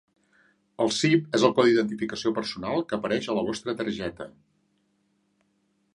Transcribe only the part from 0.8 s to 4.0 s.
El CIP és el codi d'identificació personal que apareix a la vostra